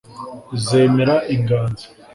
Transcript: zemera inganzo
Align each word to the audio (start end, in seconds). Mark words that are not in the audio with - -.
zemera 0.65 1.15
inganzo 1.33 1.85